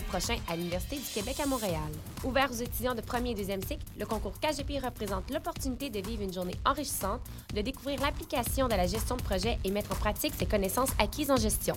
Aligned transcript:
prochain 0.00 0.36
à 0.48 0.56
l'Université 0.56 0.96
du 0.96 1.02
Québec 1.02 1.36
à 1.42 1.46
Montréal. 1.46 1.90
Ouvert 2.24 2.50
aux 2.50 2.54
étudiants 2.54 2.94
de 2.94 3.00
premier 3.00 3.30
et 3.30 3.34
deuxième 3.34 3.62
cycle, 3.62 3.84
le 3.98 4.06
concours 4.06 4.34
KGP 4.40 4.78
représente 4.82 5.30
l'opportunité 5.30 5.90
de 5.90 6.00
vivre 6.00 6.22
une 6.22 6.32
journée 6.32 6.54
enrichissante, 6.64 7.20
de 7.54 7.60
découvrir 7.60 8.00
l'application 8.00 8.68
de 8.68 8.74
la 8.74 8.86
gestion 8.86 9.16
de 9.16 9.22
projet 9.22 9.58
et 9.64 9.70
mettre 9.70 9.92
en 9.92 9.96
pratique 9.96 10.34
ses 10.38 10.46
connaissances 10.46 10.90
acquises 10.98 11.30
en 11.30 11.36
gestion. 11.36 11.76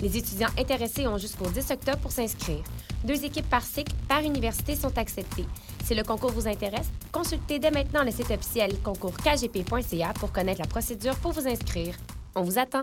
Les 0.00 0.16
étudiants 0.16 0.50
intéressés 0.58 1.06
ont 1.06 1.18
jusqu'au 1.18 1.46
10 1.46 1.70
octobre 1.70 1.98
pour 1.98 2.12
s'inscrire. 2.12 2.62
Deux 3.04 3.24
équipes 3.24 3.48
par 3.48 3.62
cycle, 3.62 3.94
par 4.08 4.20
université 4.20 4.76
sont 4.76 4.96
acceptées. 4.96 5.46
Si 5.84 5.94
le 5.94 6.04
concours 6.04 6.32
vous 6.32 6.46
intéresse, 6.46 6.90
consultez 7.12 7.58
dès 7.58 7.70
maintenant 7.70 8.04
le 8.04 8.10
site 8.10 8.30
officiel 8.30 8.78
concourskgp.ca 8.82 10.12
pour 10.14 10.32
connaître 10.32 10.60
la 10.60 10.66
procédure 10.66 11.16
pour 11.16 11.32
vous 11.32 11.48
inscrire. 11.48 11.94
On 12.34 12.42
vous 12.42 12.58
attend! 12.58 12.82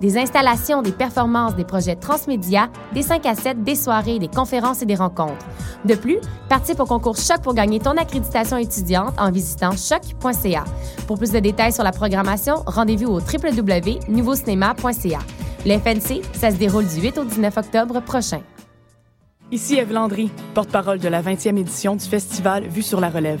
Des 0.00 0.18
installations, 0.18 0.82
des 0.82 0.92
performances, 0.92 1.54
des 1.54 1.64
projets 1.64 1.96
transmédia, 1.96 2.68
des 2.92 3.02
5 3.02 3.24
à 3.26 3.34
7, 3.34 3.62
des 3.62 3.74
soirées, 3.74 4.18
des 4.18 4.28
conférences 4.28 4.82
et 4.82 4.86
des 4.86 4.94
rencontres. 4.94 5.46
De 5.84 5.94
plus, 5.94 6.18
participe 6.48 6.80
au 6.80 6.84
concours 6.84 7.16
Choc 7.16 7.40
pour 7.42 7.54
gagner 7.54 7.78
ton 7.78 7.92
accréditation 7.92 8.56
étudiante 8.56 9.14
en 9.18 9.30
visitant 9.30 9.72
choc.ca. 9.72 10.64
Pour 11.06 11.18
plus 11.18 11.30
de 11.30 11.38
détails 11.38 11.72
sur 11.72 11.84
la 11.84 11.92
programmation, 11.92 12.56
rendez-vous 12.66 13.10
au 13.10 13.20
www.nouveaucinéma.ca. 13.20 15.18
Le 15.66 15.78
FNC, 15.78 16.22
ça 16.34 16.50
se 16.50 16.56
déroule 16.56 16.86
du 16.86 17.00
8 17.00 17.18
au 17.18 17.24
19 17.24 17.56
octobre 17.56 18.00
prochain. 18.00 18.40
Ici 19.50 19.76
Eve 19.76 19.92
Landry, 19.92 20.30
porte-parole 20.54 20.98
de 20.98 21.08
la 21.08 21.22
20e 21.22 21.56
édition 21.58 21.96
du 21.96 22.04
festival 22.04 22.66
Vue 22.66 22.82
sur 22.82 23.00
la 23.00 23.08
relève. 23.08 23.40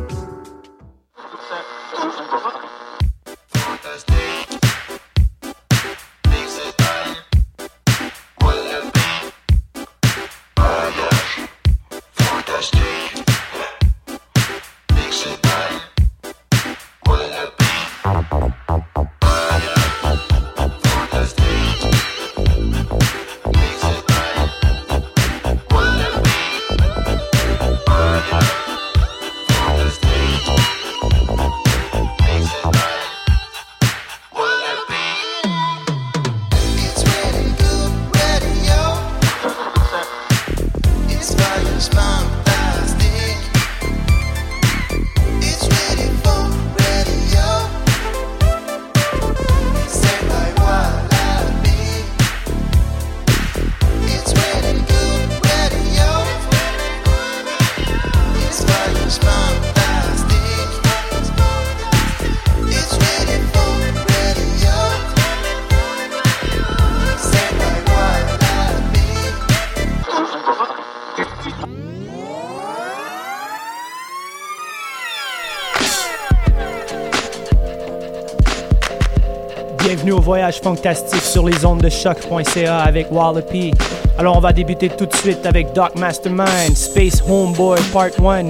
voyage 80.21 80.61
fantastique 80.61 81.21
sur 81.21 81.47
les 81.47 81.65
ondes 81.65 81.81
de 81.81 81.89
choc.ca 81.89 82.79
avec 82.79 83.11
Wallopy. 83.11 83.71
Alors 84.17 84.37
on 84.37 84.39
va 84.39 84.53
débuter 84.53 84.89
tout 84.89 85.05
de 85.05 85.15
suite 85.15 85.45
avec 85.45 85.73
Doc 85.73 85.95
Mastermind, 85.95 86.75
Space 86.75 87.21
Homeboy 87.27 87.79
Part 87.91 88.09
1. 88.23 88.45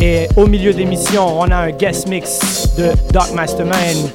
Et 0.00 0.28
au 0.36 0.46
milieu 0.46 0.72
d'émission, 0.72 1.40
on 1.40 1.50
a 1.50 1.56
un 1.56 1.70
guest 1.70 2.08
mix 2.08 2.74
de 2.76 2.90
Doc 3.12 3.32
Mastermind 3.34 4.10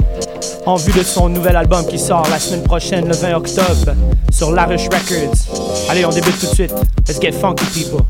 en 0.65 0.75
vue 0.75 0.91
de 0.91 1.03
son 1.03 1.29
nouvel 1.29 1.55
album 1.55 1.85
qui 1.87 1.97
sort 1.97 2.27
la 2.29 2.39
semaine 2.39 2.63
prochaine, 2.63 3.07
le 3.07 3.15
20 3.15 3.33
octobre, 3.35 3.95
sur 4.31 4.51
Larush 4.51 4.85
Records. 4.85 5.89
Allez, 5.89 6.05
on 6.05 6.09
débute 6.09 6.39
tout 6.39 6.45
de 6.45 6.53
suite. 6.53 6.73
Let's 7.07 7.19
get 7.19 7.31
funky, 7.31 7.65
people. 7.65 8.05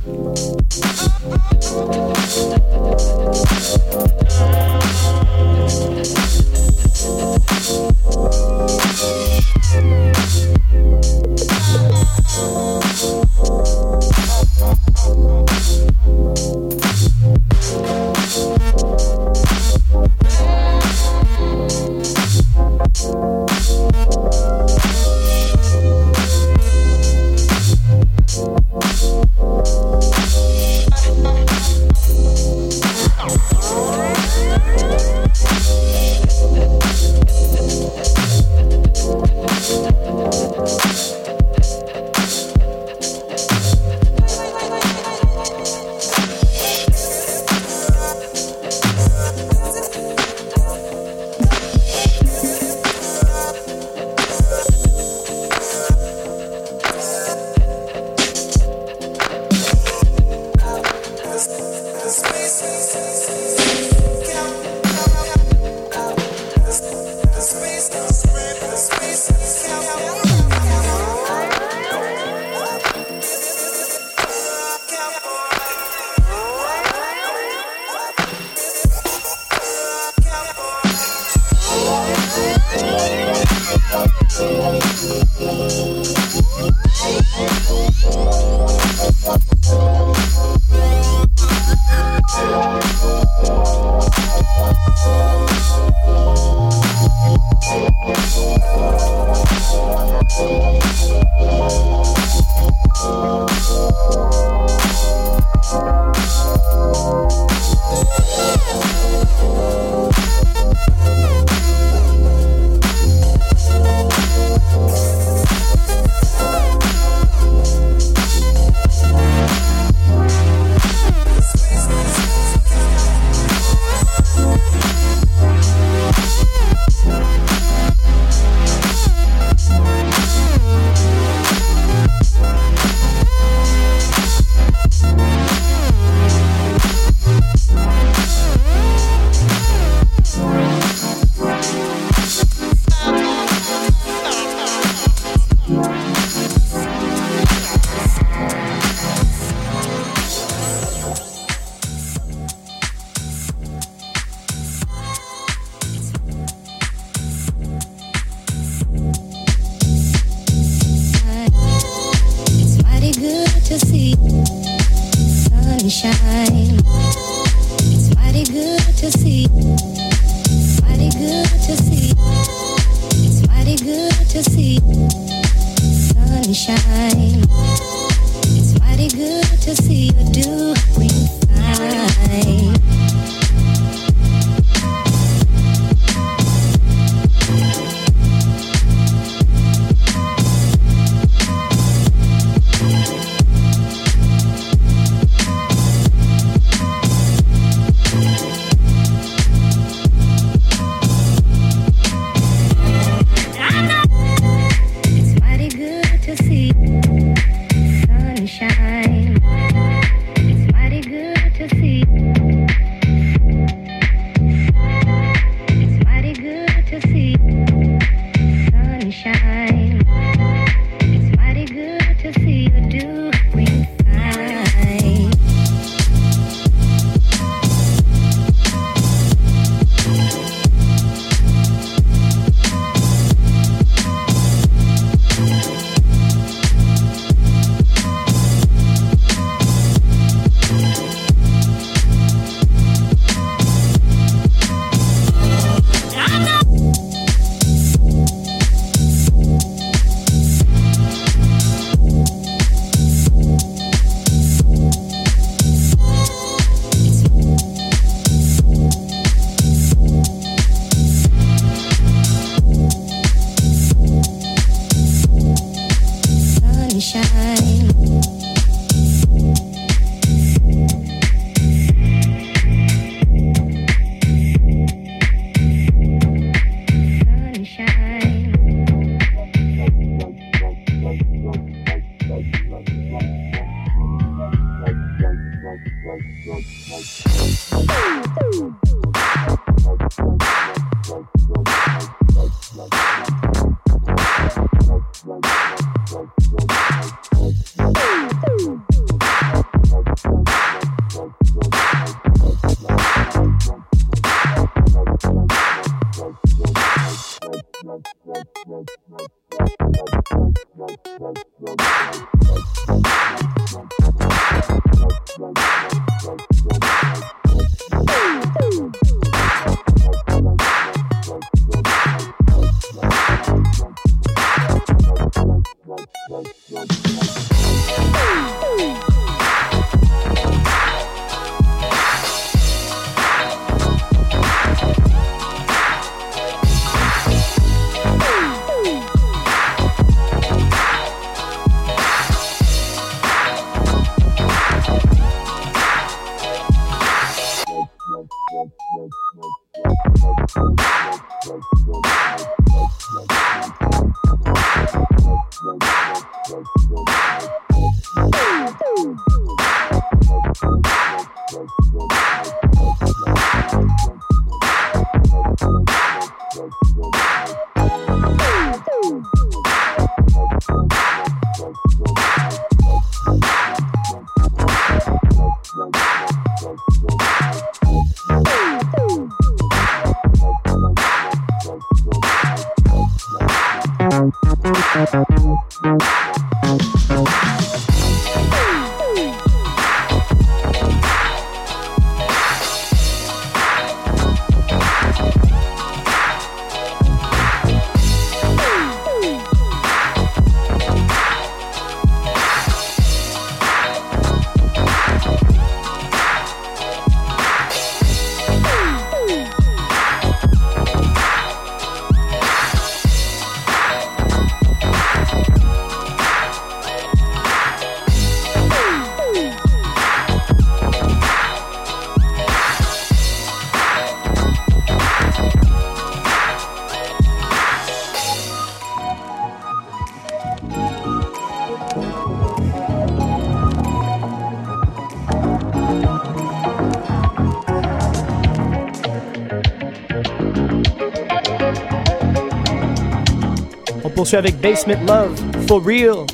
On 444.31 444.43
Basement 444.61 445.03
Love, 445.07 445.39
For 445.67 445.81
Real, 445.81 446.27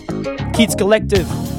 Keats 0.54 0.75
Collective. 0.75 1.55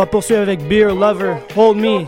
Va 0.00 0.06
poursuivre 0.06 0.40
avec 0.40 0.66
Beer 0.66 0.94
Lover, 0.94 1.34
Hold 1.58 1.76
Me. 1.76 2.06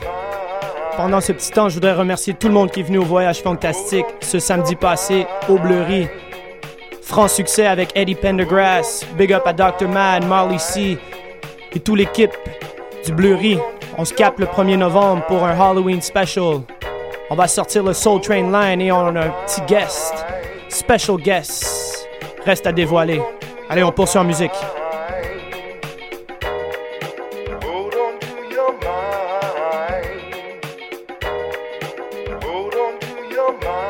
Pendant 0.96 1.20
ce 1.20 1.30
petit 1.32 1.50
temps, 1.50 1.68
je 1.68 1.74
voudrais 1.74 1.92
remercier 1.92 2.32
tout 2.32 2.48
le 2.48 2.54
monde 2.54 2.70
qui 2.70 2.80
est 2.80 2.84
venu 2.84 2.96
au 2.96 3.04
voyage 3.04 3.42
fantastique 3.42 4.06
ce 4.20 4.38
samedi 4.38 4.76
passé 4.76 5.26
au 5.50 5.58
Bleury. 5.58 6.08
Franc 7.02 7.28
succès 7.28 7.66
avec 7.66 7.90
Eddie 7.94 8.14
Pendergrass, 8.14 9.06
Big 9.18 9.30
Up 9.34 9.42
à 9.44 9.52
Dr. 9.52 9.88
Mad, 9.88 10.24
Marley 10.24 10.56
C 10.56 10.96
et 11.74 11.80
toute 11.80 11.98
l'équipe 11.98 12.32
du 13.04 13.12
Bleury. 13.12 13.58
On 13.98 14.06
se 14.06 14.14
capte 14.14 14.38
le 14.38 14.46
1er 14.46 14.78
novembre 14.78 15.26
pour 15.26 15.44
un 15.44 15.60
Halloween 15.60 16.00
special. 16.00 16.62
On 17.28 17.34
va 17.34 17.46
sortir 17.46 17.82
le 17.82 17.92
Soul 17.92 18.22
Train 18.22 18.50
Line 18.50 18.80
et 18.80 18.90
on 18.90 19.14
a 19.16 19.20
un 19.20 19.34
petit 19.44 19.60
guest, 19.68 20.14
special 20.70 21.18
guest. 21.18 22.08
Reste 22.46 22.66
à 22.66 22.72
dévoiler. 22.72 23.20
Allez, 23.68 23.84
on 23.84 23.92
poursuit 23.92 24.18
en 24.18 24.24
musique. 24.24 24.50
Oh, 33.54 33.81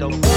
don't 0.00 0.29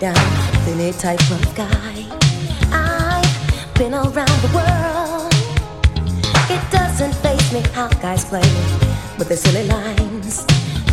down 0.00 0.14
with 0.14 0.68
any 0.68 0.92
type 0.92 1.20
of 1.30 1.42
guy. 1.56 2.06
I've 2.70 3.74
been 3.74 3.94
around 3.94 4.38
the 4.44 4.50
world. 4.54 5.32
It 6.50 6.62
doesn't 6.70 7.14
faze 7.16 7.52
me 7.52 7.60
how 7.74 7.88
guys 8.00 8.24
play 8.24 8.48
with 9.18 9.28
their 9.28 9.36
silly 9.36 9.66
lines, 9.66 10.44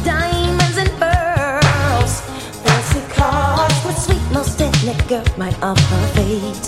diamonds 0.04 0.78
and 0.78 0.90
pearls, 1.00 2.22
fancy 2.64 3.02
cars 3.14 3.86
with 3.86 3.98
sweet 3.98 4.26
most 4.34 4.60
ethnic 4.60 5.08
girl 5.08 5.26
right 5.38 5.58
off 5.62 5.80
her 5.80 6.08
feet. 6.16 6.66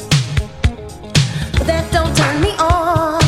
But 1.53 1.65
that 1.67 1.91
don't 1.91 2.15
turn 2.15 2.41
me 2.41 2.51
on. 2.59 3.21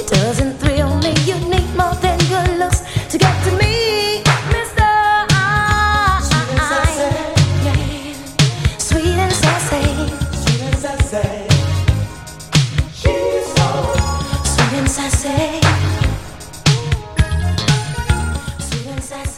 It 0.00 0.06
doesn't 0.08 0.54
thrill 0.58 0.94
me. 1.04 1.12
You 1.28 1.36
need 1.52 1.68
more 1.76 1.94
than 2.00 2.18
good 2.32 2.58
looks 2.58 2.80
to 3.10 3.18
get 3.18 3.36
to 3.44 3.50
me, 3.58 3.63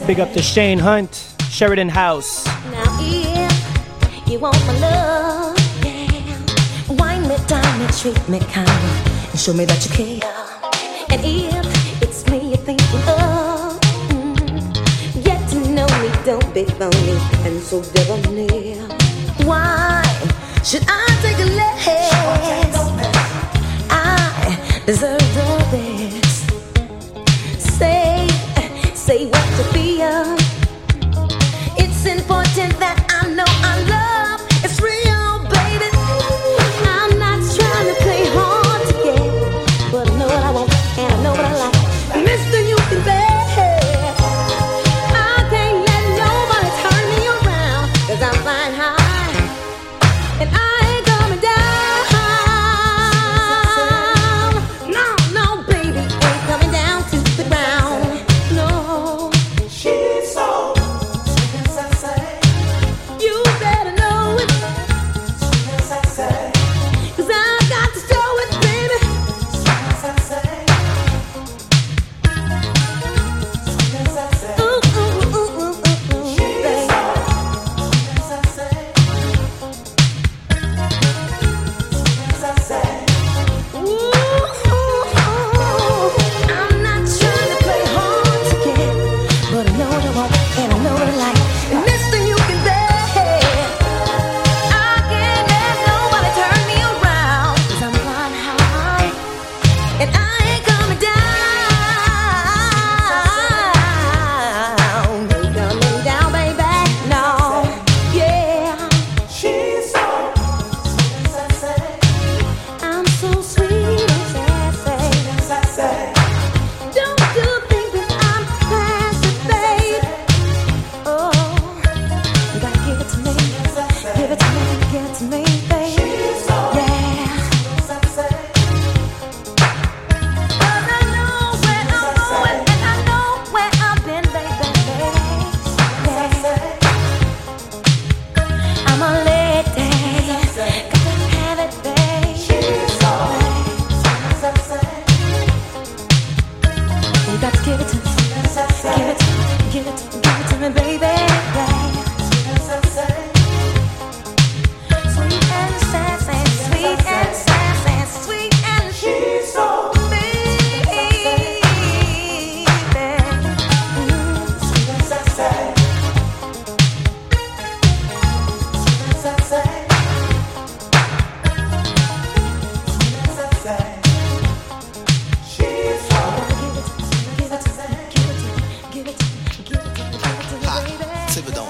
Big 0.07 0.21
up 0.21 0.33
to 0.35 0.40
Shane 0.40 0.79
Hunt, 0.79 1.35
Sheridan 1.51 1.88
House. 1.88 2.47
Now 2.47 2.97
if 3.01 4.29
you 4.31 4.38
want 4.38 4.57
my 4.64 4.79
love, 4.79 5.59
yeah, 5.85 6.87
wine 6.90 7.27
me, 7.27 7.37
dine 7.49 7.81
me, 7.81 7.88
treat 7.88 8.29
me 8.29 8.38
kind, 8.38 8.69
and 8.69 9.40
show 9.40 9.53
me 9.53 9.64
that 9.64 9.85
you 9.85 9.90
care. 9.97 10.31
And 11.11 11.21
if 11.25 12.03
it's 12.03 12.25
me 12.29 12.51
you're 12.51 12.57
thinking 12.59 13.03
of, 13.09 13.81
mm, 14.11 15.25
get 15.25 15.40
to 15.51 15.59
know 15.71 15.88
me, 15.99 16.09
don't 16.25 16.55
be 16.55 16.64
phony 16.79 17.19
and 17.45 17.61
so 17.61 17.83
debonair. 17.83 18.79
Why 19.45 20.05
should 20.62 20.85
I 20.87 21.05
take 21.21 21.40
a 21.40 21.49
less? 21.51 21.88
I 23.90 24.83
deserve 24.87 25.46
to 29.57 29.73
be. 29.73 30.03
It's 31.79 32.05
important 32.05 32.79
that 32.79 32.96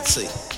See. 0.06 0.55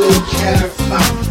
little 0.00 0.22
cat 0.30 1.29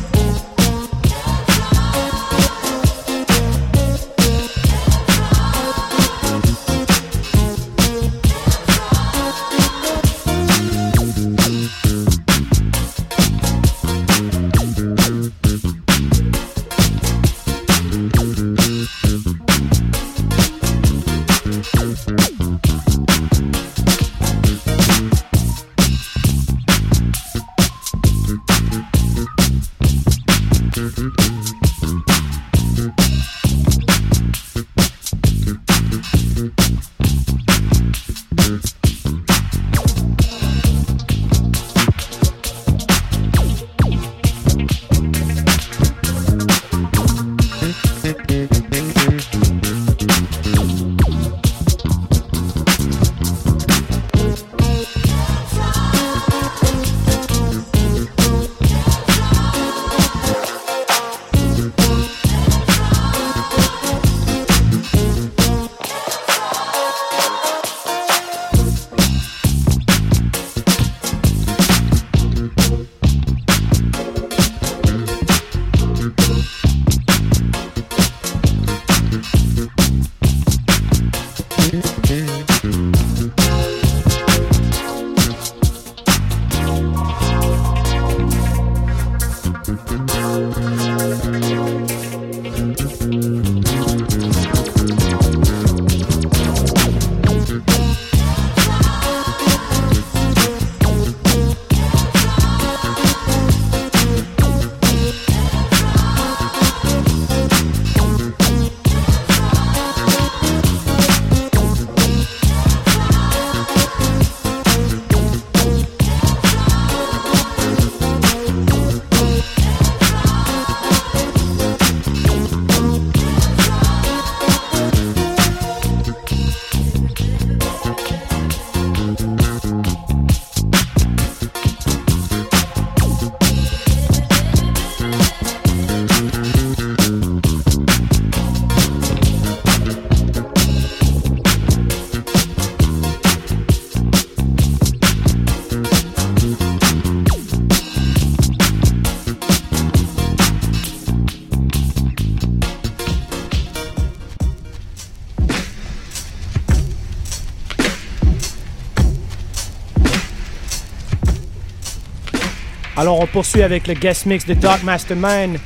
Alors 163.00 163.22
on 163.22 163.28
poursuit 163.28 163.64
avec 163.64 163.88
le 163.88 163.94
guest 163.94 164.26
mix 164.26 164.46
de 164.46 164.54
Dark 164.54 164.84
Mastermind. 164.84 165.58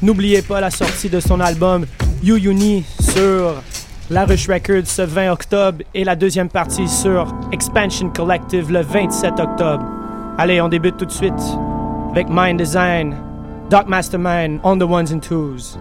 N'oubliez 0.00 0.40
pas 0.40 0.58
la 0.58 0.70
sortie 0.70 1.10
de 1.10 1.20
son 1.20 1.38
album 1.38 1.84
You 2.22 2.36
Uni 2.36 2.82
sur 2.98 3.62
La 4.08 4.24
Records 4.24 4.86
ce 4.86 5.02
20 5.02 5.30
octobre 5.30 5.84
et 5.92 6.02
la 6.02 6.16
deuxième 6.16 6.48
partie 6.48 6.88
sur 6.88 7.30
Expansion 7.52 8.08
Collective 8.08 8.72
le 8.72 8.80
27 8.80 9.38
octobre. 9.38 9.84
Allez, 10.38 10.62
on 10.62 10.68
débute 10.70 10.96
tout 10.96 11.04
de 11.04 11.12
suite 11.12 11.34
avec 12.12 12.26
Mind 12.30 12.58
Design, 12.58 13.14
Dark 13.68 13.86
Mastermind 13.86 14.58
on 14.64 14.78
the 14.78 14.84
ones 14.84 15.12
and 15.12 15.20
twos. 15.20 15.76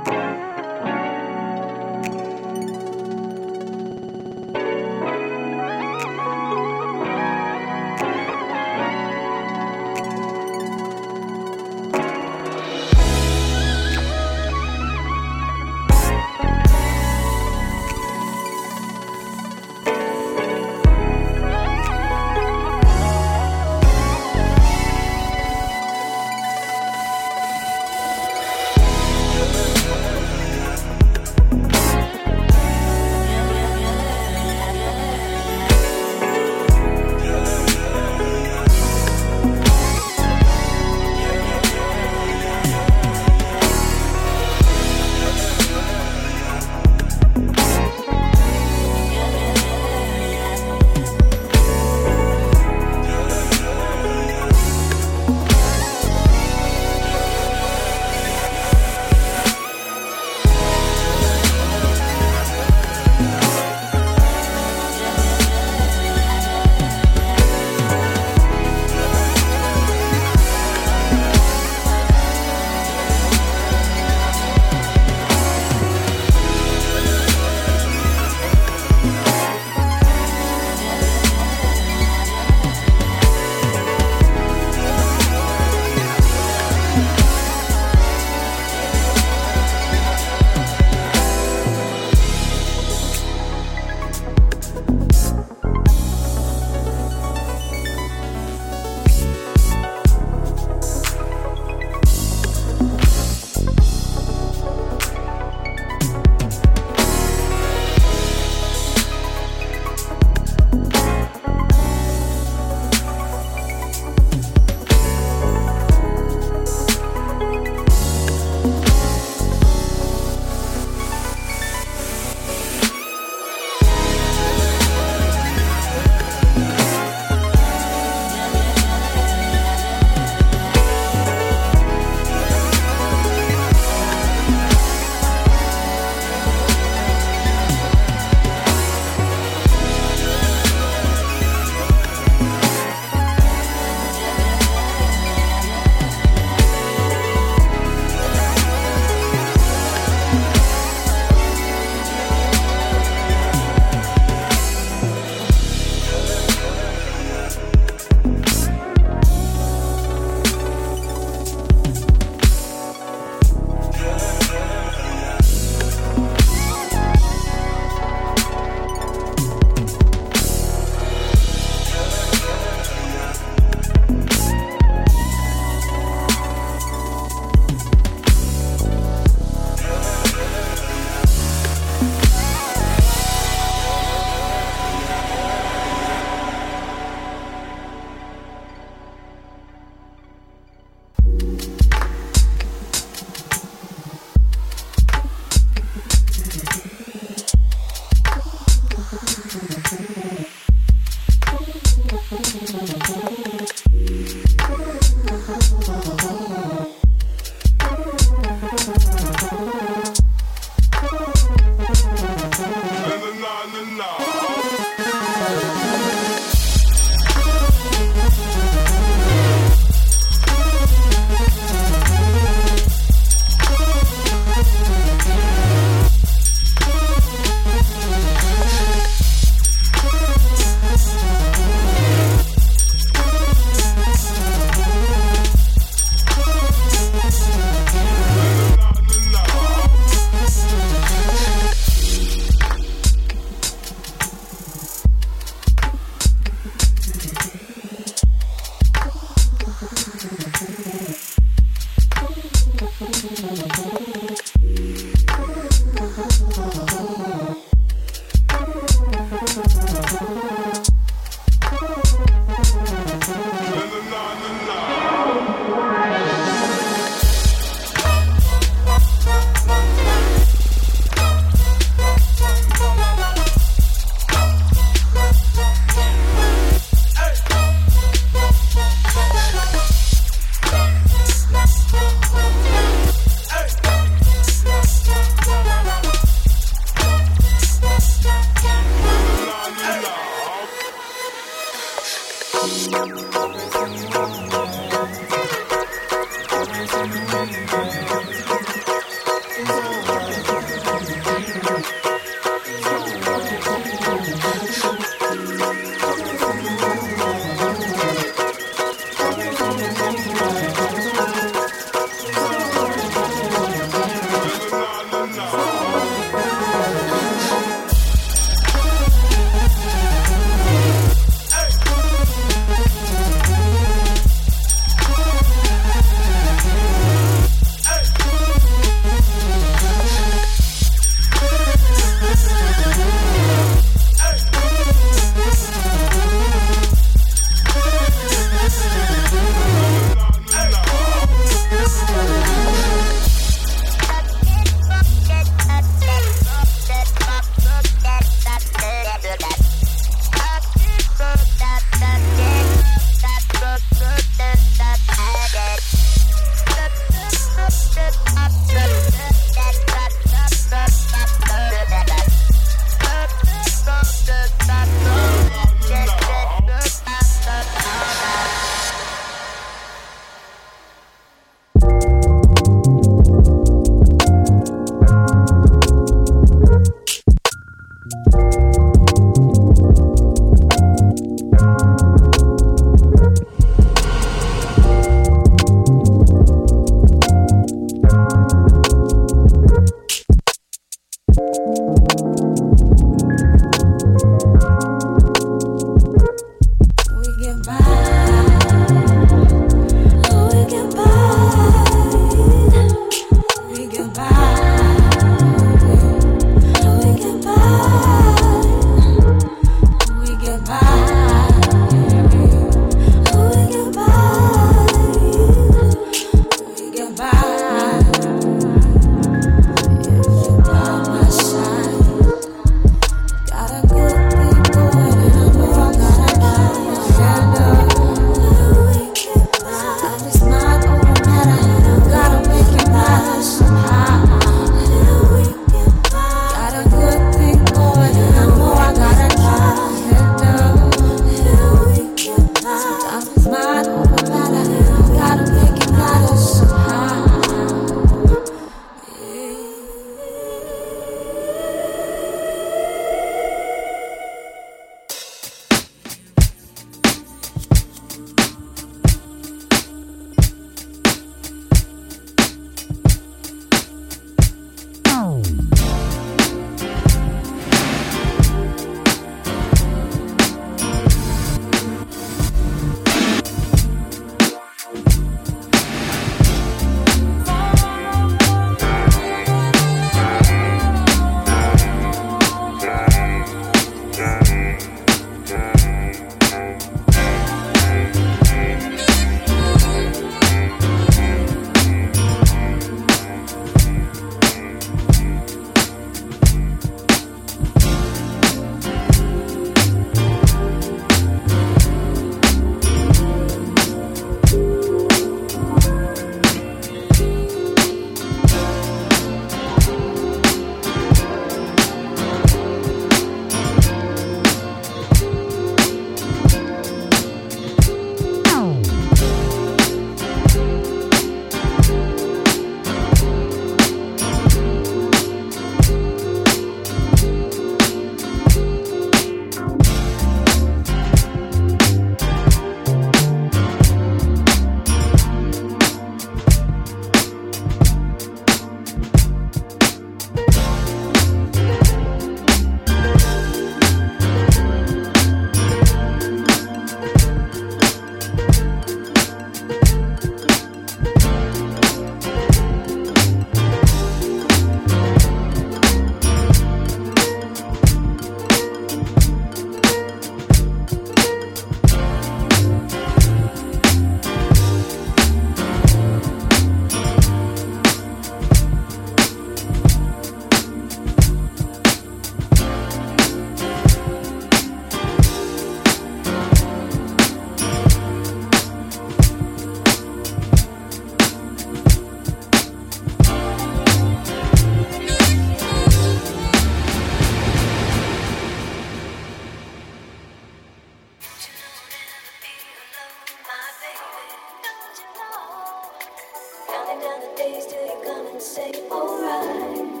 Say 598.41 598.71
alright, 598.89 600.00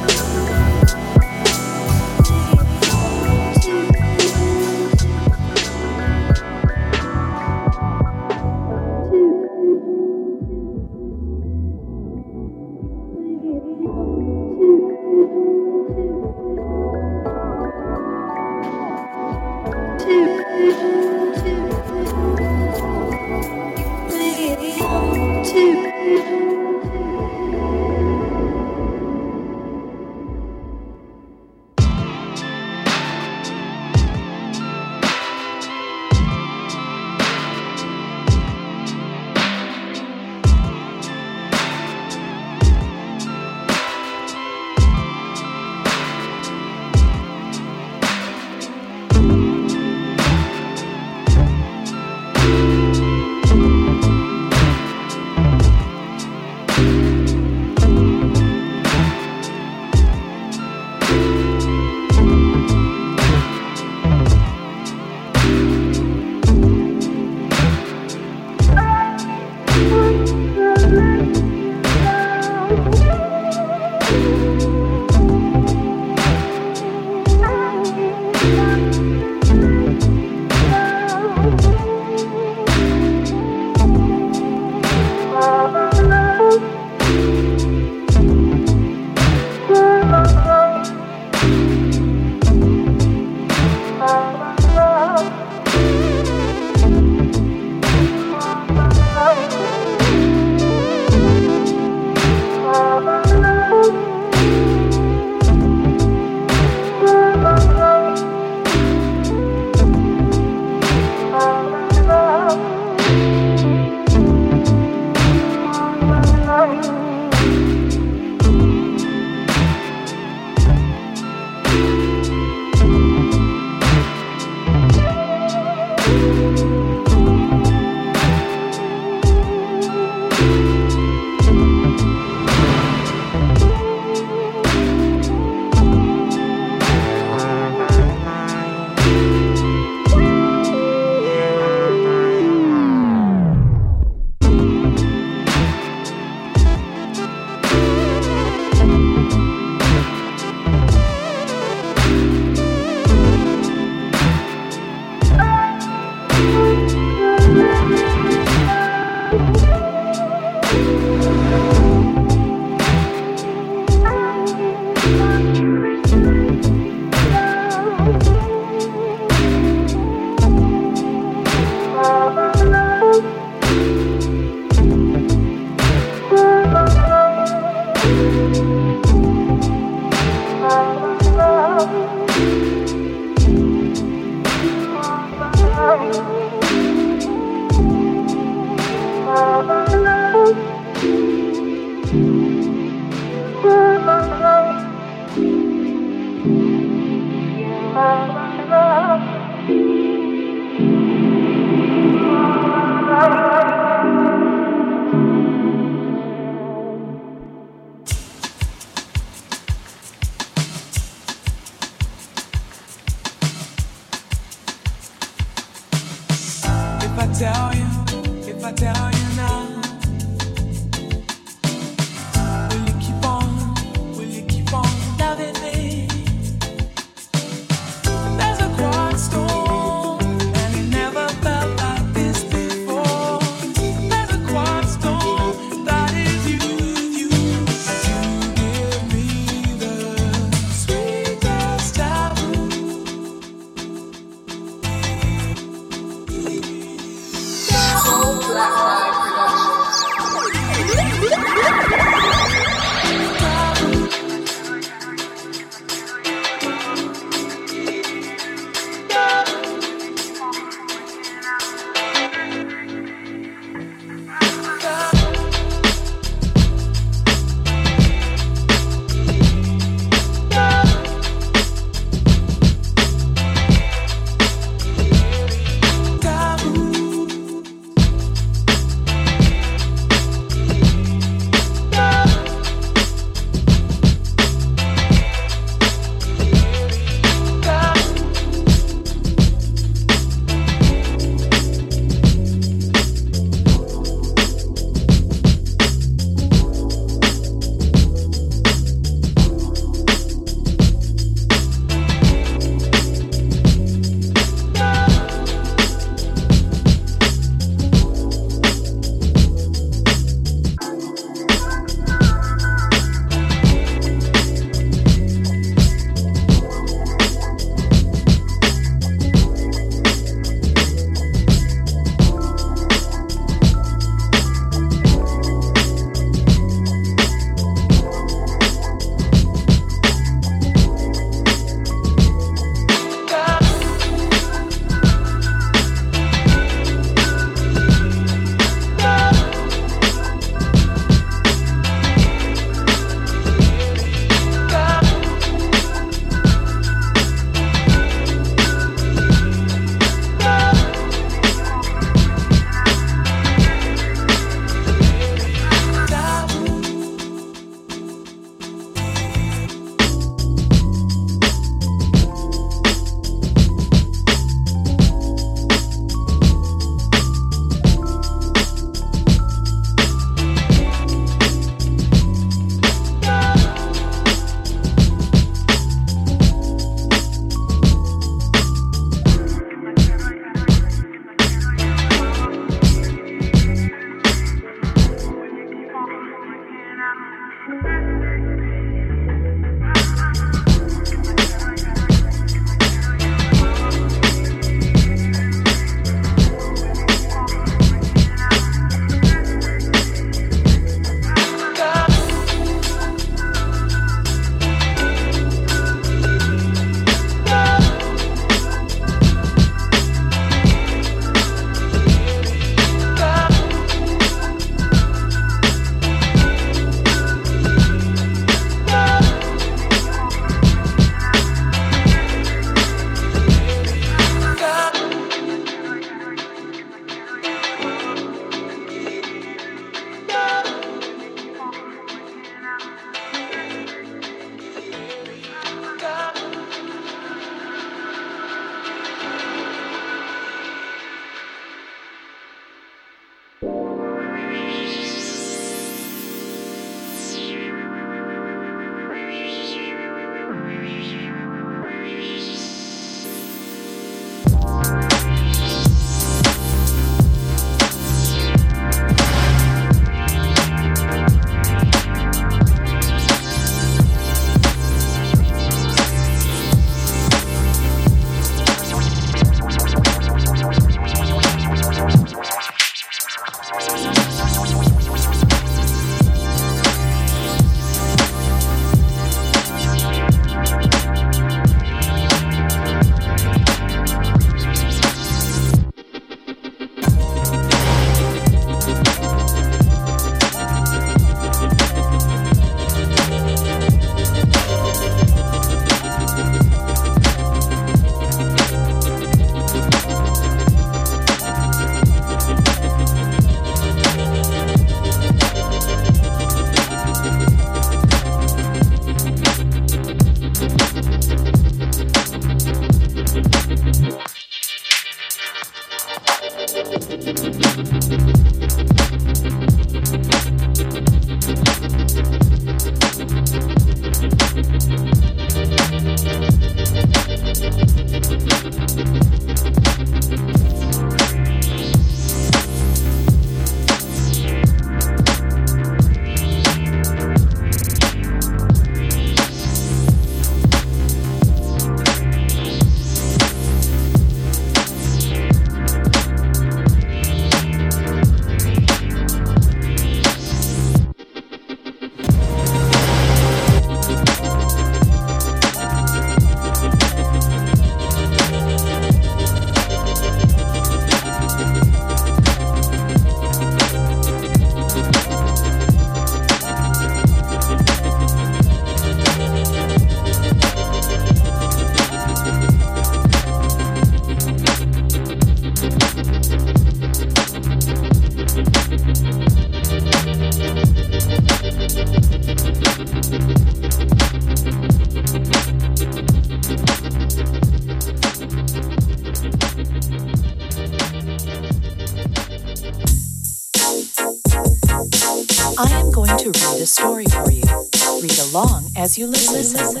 as 599.12 599.18
you 599.18 599.26
listen. 599.26 600.00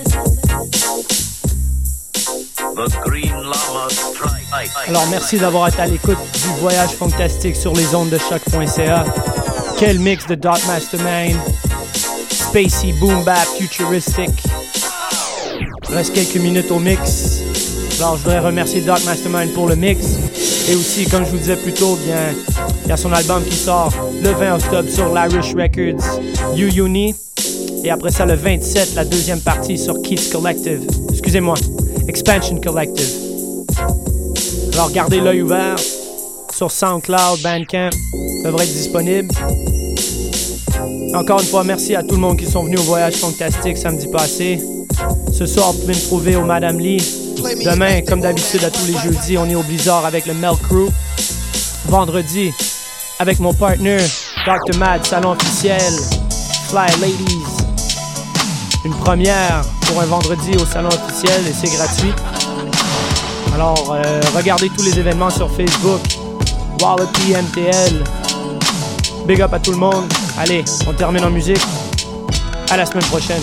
Alors 4.88 5.06
merci 5.10 5.38
d'avoir 5.38 5.68
été 5.68 5.80
à 5.80 5.86
l'écoute 5.86 6.16
du 6.32 6.60
voyage 6.60 6.90
fantastique 6.90 7.56
sur 7.56 7.74
les 7.74 7.94
ondes 7.94 8.08
de 8.08 8.18
choc.ca. 8.18 9.04
Quel 9.78 9.98
mix 9.98 10.26
de 10.26 10.34
Dark 10.34 10.64
Mastermind, 10.66 11.36
spacey, 12.30 12.92
boom 13.00 13.22
bap, 13.24 13.46
futuristic. 13.58 14.30
Il 15.88 15.94
reste 15.94 16.14
quelques 16.14 16.36
minutes 16.36 16.70
au 16.70 16.78
mix. 16.78 17.40
Alors 17.98 18.16
je 18.16 18.22
voudrais 18.22 18.38
remercier 18.38 18.80
Dark 18.80 19.04
Mastermind 19.04 19.52
pour 19.52 19.68
le 19.68 19.76
mix. 19.76 20.06
Et 20.70 20.74
aussi, 20.74 21.06
comme 21.06 21.24
je 21.26 21.30
vous 21.30 21.38
disais 21.38 21.56
plus 21.56 21.74
tôt, 21.74 21.98
bien, 22.06 22.34
il 22.84 22.88
y 22.88 22.92
a 22.92 22.96
son 22.96 23.12
album 23.12 23.44
qui 23.44 23.56
sort 23.56 23.92
le 24.22 24.30
20 24.30 24.54
octobre 24.54 24.88
sur 24.88 25.12
l'Irish 25.12 25.54
Records, 25.54 26.20
You 26.54 26.68
Uni. 26.86 27.14
Et 27.84 27.90
après 27.90 28.10
ça, 28.10 28.24
le 28.24 28.34
27, 28.34 28.94
la 28.94 29.04
deuxième 29.04 29.40
partie 29.40 29.76
sur 29.76 30.00
Keats 30.02 30.30
Collective. 30.30 30.86
Excusez-moi, 31.10 31.54
Expansion 32.06 32.60
Collective. 32.60 33.08
Alors 34.74 34.90
gardez 34.92 35.20
l'œil 35.20 35.42
ouvert 35.42 35.76
sur 36.52 36.70
SoundCloud, 36.70 37.40
Bandcamp, 37.42 37.90
devrait 38.44 38.64
être 38.64 38.72
disponible. 38.72 39.28
Encore 41.14 41.40
une 41.40 41.46
fois, 41.46 41.64
merci 41.64 41.96
à 41.96 42.02
tout 42.02 42.14
le 42.14 42.20
monde 42.20 42.38
qui 42.38 42.46
sont 42.46 42.64
venus 42.64 42.78
au 42.80 42.84
voyage 42.84 43.14
fantastique 43.14 43.76
samedi 43.76 44.06
passé. 44.08 44.60
Ce 45.32 45.44
soir, 45.44 45.72
vous 45.72 45.80
pouvez 45.80 45.94
me 45.94 46.00
trouver 46.00 46.36
au 46.36 46.44
Madame 46.44 46.78
Lee. 46.78 47.02
Demain, 47.64 48.02
comme 48.02 48.20
d'habitude, 48.20 48.62
à 48.64 48.70
tous 48.70 48.86
les 48.86 48.98
jeudis, 48.98 49.36
on 49.36 49.46
est 49.46 49.56
au 49.56 49.62
Blizzard 49.62 50.06
avec 50.06 50.26
le 50.26 50.34
Mel 50.34 50.54
Crew. 50.62 50.88
Vendredi, 51.86 52.52
avec 53.18 53.40
mon 53.40 53.52
partner, 53.52 53.98
Dr. 54.46 54.78
Mad, 54.78 55.04
salon 55.04 55.32
officiel, 55.32 55.92
Fly 56.68 57.00
Ladies. 57.00 57.71
Une 58.84 58.94
première 58.94 59.62
pour 59.86 60.00
un 60.00 60.06
vendredi 60.06 60.56
au 60.56 60.66
salon 60.66 60.88
officiel 60.88 61.46
et 61.46 61.52
c'est 61.52 61.72
gratuit. 61.76 62.12
Alors, 63.54 63.92
euh, 63.94 64.20
regardez 64.34 64.68
tous 64.70 64.82
les 64.82 64.98
événements 64.98 65.30
sur 65.30 65.48
Facebook. 65.50 66.00
Wallopy 66.80 67.32
MTL. 67.32 68.02
Big 69.26 69.40
up 69.40 69.54
à 69.54 69.60
tout 69.60 69.70
le 69.70 69.76
monde. 69.76 70.12
Allez, 70.36 70.64
on 70.88 70.92
termine 70.92 71.24
en 71.24 71.30
musique. 71.30 71.60
À 72.70 72.76
la 72.76 72.86
semaine 72.86 73.04
prochaine. 73.04 73.42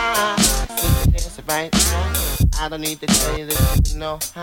Man. 0.00 0.36
Dance 1.12 1.40
right 1.46 1.70
now. 1.72 2.58
I 2.58 2.68
don't 2.70 2.80
need 2.80 3.00
to 3.00 3.06
tell 3.06 3.38
you 3.38 3.44
this, 3.44 3.92
you 3.92 3.98
know. 3.98 4.18
Huh? 4.34 4.42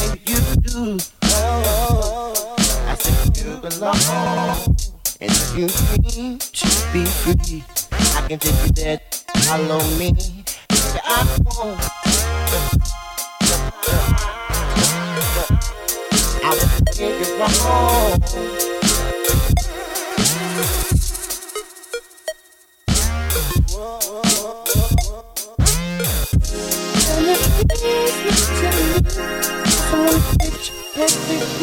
Maybe 0.00 0.20
you 0.24 0.40
do. 0.62 0.98
Oh, 1.24 2.56
I 2.86 2.94
said 2.94 3.36
you 3.36 3.56
belong. 3.58 4.76
And 5.20 5.30
if 5.30 5.56
you 5.58 5.68
dream 5.68 6.38
to 6.38 6.66
be 6.92 7.04
free, 7.04 7.64
I 8.16 8.26
can 8.28 8.38
take 8.38 8.54
you 8.64 8.72
there. 8.72 9.00
Follow 9.44 9.82
me. 9.98 10.12
Baby, 10.12 11.00
I 11.04 11.38
won't. 11.44 11.80
I 16.44 16.50
won't 16.56 16.84
get 16.96 16.98
you 16.98 17.36
wrong. 17.38 18.57
KGP 30.98 31.60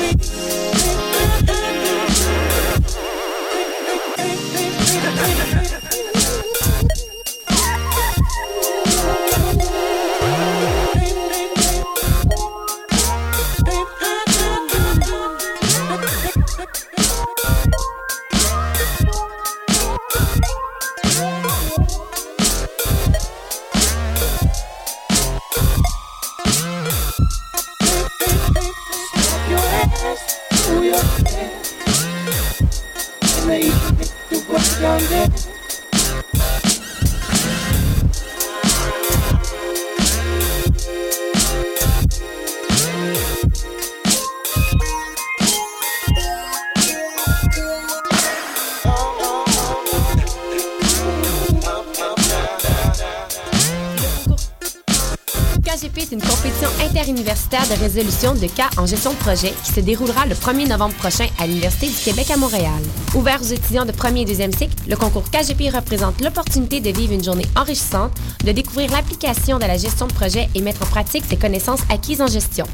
résolution 57.96 58.34
de 58.34 58.48
cas 58.48 58.70
en 58.78 58.86
gestion 58.86 59.12
de 59.12 59.18
projet 59.18 59.54
qui 59.64 59.72
se 59.72 59.80
déroulera 59.80 60.26
le 60.26 60.36
1er 60.36 60.68
novembre 60.68 60.96
prochain 60.96 61.28
à 61.40 61.48
l'Université 61.48 61.88
du 61.88 61.96
Québec 61.96 62.30
à 62.30 62.36
Montréal. 62.36 62.82
Ouvert 63.16 63.42
aux 63.42 63.46
étudiants 63.46 63.86
de 63.86 63.94
premier 63.94 64.22
et 64.22 64.26
deuxième 64.26 64.52
cycle, 64.52 64.76
le 64.86 64.98
concours 64.98 65.24
KGP 65.32 65.70
représente 65.74 66.20
l'opportunité 66.22 66.82
de 66.82 66.90
vivre 66.90 67.14
une 67.14 67.24
journée 67.24 67.46
enrichissante, 67.56 68.12
de 68.44 68.52
découvrir 68.52 68.92
l'application 68.92 69.60
de 69.60 69.66
la 69.66 69.78
gestion 69.78 70.08
de 70.08 70.14
projet 70.14 70.50
et 70.56 70.62
mettre 70.62 70.84
en 70.84 70.88
pratique 70.88 71.24
ses 71.30 71.38
connaissances 71.38 71.82
acquises 71.90 72.22
en 72.22 72.28
gestion. 72.28 72.66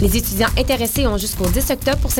Les 0.00 0.16
étudiants 0.16 0.48
intéressés 0.56 1.06
ont 1.08 1.18
jusqu'au 1.18 1.46
10 1.46 1.70
octobre 1.70 1.98
pour 1.98 2.12